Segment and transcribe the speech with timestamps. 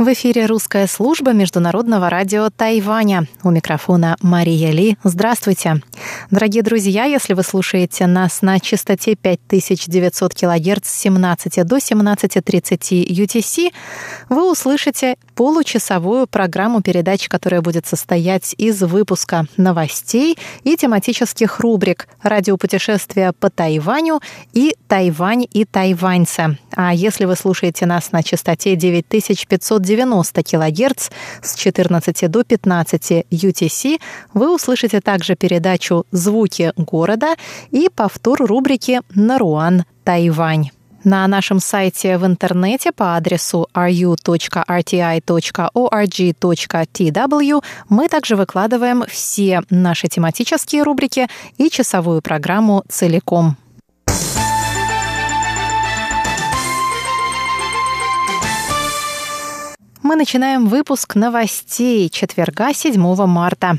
[0.00, 3.26] В эфире русская служба Международного радио Тайваня.
[3.42, 4.96] У микрофона Мария Ли.
[5.04, 5.82] Здравствуйте.
[6.30, 13.74] Дорогие друзья, если вы слушаете нас на частоте 5900 кГц с 17 до 17.30 UTC,
[14.30, 23.32] вы услышите получасовую программу передач, которая будет состоять из выпуска новостей и тематических рубрик «Радиопутешествия
[23.32, 24.20] по Тайваню»
[24.54, 26.56] и «Тайвань и тайваньцы».
[26.74, 28.76] А если вы слушаете нас на частоте
[29.90, 31.10] 9590 кГц
[31.42, 34.00] с 14 до 15 UTC,
[34.34, 37.34] вы услышите также передачу «Звуки города»
[37.70, 40.70] и повтор рубрики «Наруан, Тайвань».
[41.02, 44.14] На нашем сайте в интернете по адресу ru.rti.org.tw
[47.88, 53.56] мы также выкладываем все наши тематические рубрики и часовую программу целиком.
[60.10, 63.78] Мы начинаем выпуск новостей четверга 7 марта.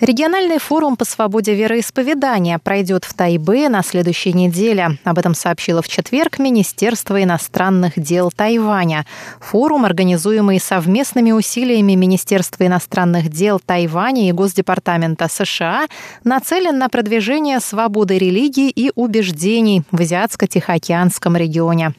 [0.00, 4.96] Региональный форум по свободе вероисповедания пройдет в Тайбе на следующей неделе.
[5.04, 9.04] Об этом сообщило в четверг Министерство иностранных дел Тайваня.
[9.40, 15.86] Форум, организуемый совместными усилиями Министерства иностранных дел Тайваня и Госдепартамента США,
[16.24, 21.92] нацелен на продвижение свободы религии и убеждений в Азиатско-Тихоокеанском регионе.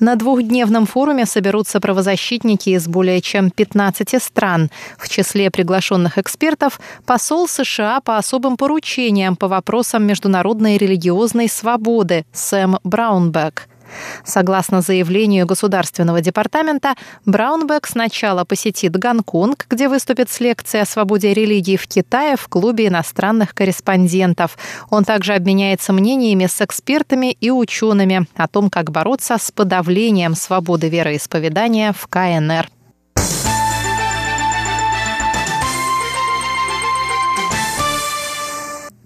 [0.00, 4.70] На двухдневном форуме соберутся правозащитники из более чем 15 стран.
[4.98, 12.78] В числе приглашенных экспертов посол США по особым поручениям по вопросам международной религиозной свободы Сэм
[12.84, 13.68] Браунбек–
[14.24, 16.94] Согласно заявлению Государственного департамента,
[17.24, 22.88] Браунбек сначала посетит Гонконг, где выступит с лекцией о свободе религии в Китае в клубе
[22.88, 24.56] иностранных корреспондентов.
[24.90, 30.88] Он также обменяется мнениями с экспертами и учеными о том, как бороться с подавлением свободы
[30.88, 32.68] вероисповедания в КНР.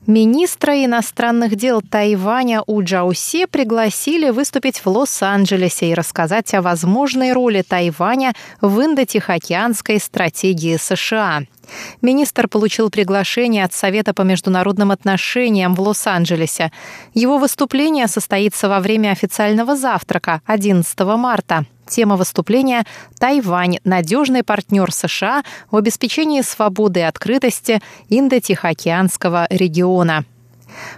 [0.08, 7.62] Министра иностранных дел Тайваня У Джауси пригласили выступить в Лос-Анджелесе и рассказать о возможной роли
[7.62, 11.42] Тайваня в Индо-Тихоокеанской стратегии США.
[12.00, 16.72] Министр получил приглашение от Совета по международным отношениям в Лос-Анджелесе.
[17.14, 21.64] Его выступление состоится во время официального завтрака 11 марта.
[21.92, 22.84] Тема выступления–
[23.18, 30.24] Тайвань– надежный партнер США в обеспечении свободы и открытости Индо-Тихоокеанского региона.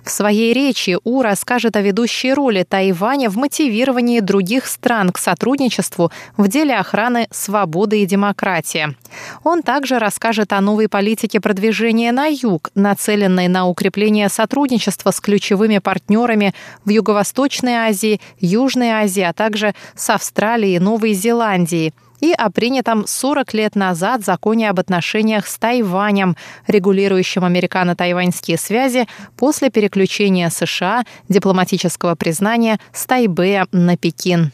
[0.05, 6.11] В своей речи У расскажет о ведущей роли Тайваня в мотивировании других стран к сотрудничеству
[6.37, 8.97] в деле охраны свободы и демократии.
[9.43, 15.79] Он также расскажет о новой политике продвижения на юг, нацеленной на укрепление сотрудничества с ключевыми
[15.79, 16.55] партнерами
[16.85, 23.07] в Юго-Восточной Азии, Южной Азии, а также с Австралией и Новой Зеландией– и о принятом
[23.07, 26.37] 40 лет назад законе об отношениях с Тайванем,
[26.67, 34.53] регулирующем американо-тайваньские связи после переключения США дипломатического признания с Тайбэя на Пекин.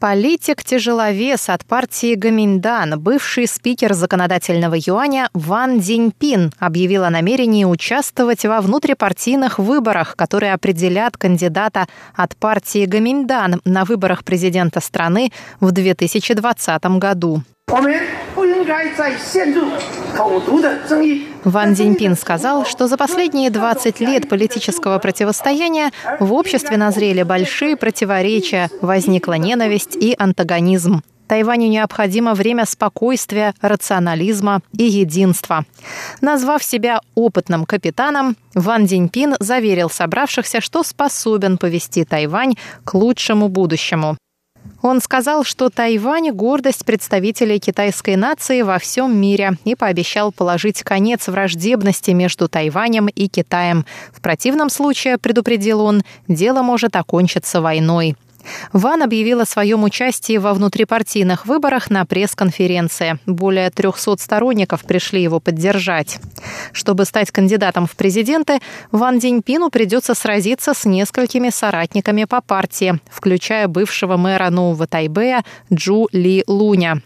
[0.00, 8.60] Политик-тяжеловес от партии Гаминдан, бывший спикер законодательного юаня Ван Диньпин объявил о намерении участвовать во
[8.60, 17.42] внутрипартийных выборах, которые определят кандидата от партии Гаминдан на выборах президента страны в 2020 году.
[21.44, 25.90] Ван Цзиньпин сказал, что за последние 20 лет политического противостояния
[26.20, 31.02] в обществе назрели большие противоречия, возникла ненависть и антагонизм.
[31.28, 35.64] Тайваню необходимо время спокойствия, рационализма и единства.
[36.22, 44.16] Назвав себя опытным капитаном, Ван Диньпин заверил собравшихся, что способен повести Тайвань к лучшему будущему.
[44.80, 51.26] Он сказал, что Тайвань– гордость представителей китайской нации во всем мире и пообещал положить конец
[51.26, 53.84] враждебности между Тайванем и Китаем.
[54.12, 58.16] В противном случае, предупредил он, дело может окончиться войной.
[58.72, 63.18] Ван объявил о своем участии во внутрипартийных выборах на пресс-конференции.
[63.26, 66.18] Более 300 сторонников пришли его поддержать.
[66.72, 68.60] Чтобы стать кандидатом в президенты,
[68.92, 76.08] Ван Диньпину придется сразиться с несколькими соратниками по партии, включая бывшего мэра Нового Тайбэя Джу
[76.12, 77.02] Ли Луня.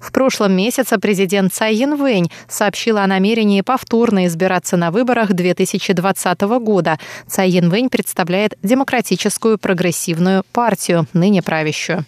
[0.00, 6.98] В прошлом месяце президент Цай Янвэнь сообщила о намерении повторно избираться на выборах 2020 года.
[7.26, 12.04] Цай Янвэнь представляет Демократическую прогрессивную партию, ныне правящую.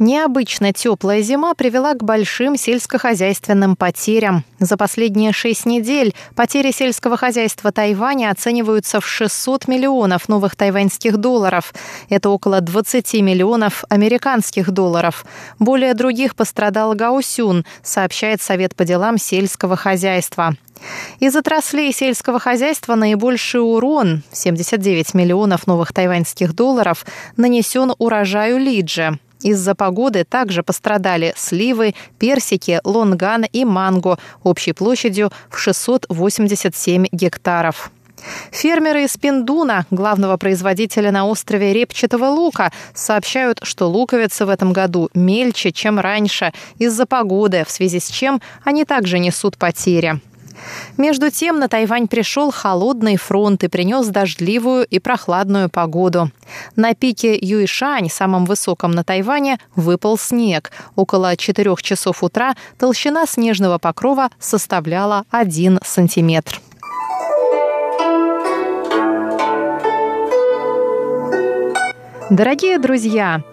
[0.00, 4.44] Необычно теплая зима привела к большим сельскохозяйственным потерям.
[4.58, 11.74] За последние шесть недель потери сельского хозяйства Тайваня оцениваются в 600 миллионов новых тайваньских долларов.
[12.08, 15.26] Это около 20 миллионов американских долларов.
[15.58, 20.56] Более других пострадал Гаусюн, сообщает Совет по делам сельского хозяйства.
[21.18, 27.04] Из отраслей сельского хозяйства наибольший урон– 79 миллионов новых тайваньских долларов–
[27.36, 29.18] нанесен урожаю лиджи.
[29.42, 37.90] Из-за погоды также пострадали сливы, персики, лонган и манго общей площадью в 687 гектаров.
[38.50, 45.08] Фермеры из Пиндуна, главного производителя на острове репчатого лука, сообщают, что луковицы в этом году
[45.14, 50.20] мельче, чем раньше, из-за погоды, в связи с чем они также несут потери.
[51.00, 56.30] Между тем на Тайвань пришел холодный фронт и принес дождливую и прохладную погоду.
[56.76, 60.70] На пике Юйшань, самом высоком на Тайване, выпал снег.
[60.96, 66.60] Около 4 часов утра толщина снежного покрова составляла 1 сантиметр.
[72.28, 73.42] Дорогие друзья,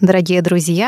[0.00, 0.84] Дорогие друзья,